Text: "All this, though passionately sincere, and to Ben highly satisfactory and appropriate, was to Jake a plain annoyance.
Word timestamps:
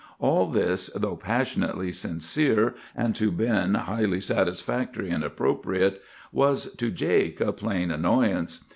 "All 0.17 0.47
this, 0.47 0.89
though 0.95 1.15
passionately 1.15 1.91
sincere, 1.91 2.73
and 2.95 3.13
to 3.13 3.31
Ben 3.31 3.75
highly 3.75 4.19
satisfactory 4.19 5.11
and 5.11 5.23
appropriate, 5.23 6.01
was 6.31 6.73
to 6.77 6.89
Jake 6.89 7.39
a 7.39 7.51
plain 7.51 7.91
annoyance. 7.91 8.63